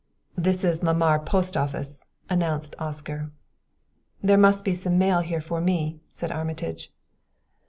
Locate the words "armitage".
6.31-6.91